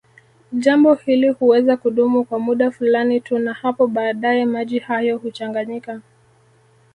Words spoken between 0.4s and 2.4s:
Jambo hili huweza kudumu kwa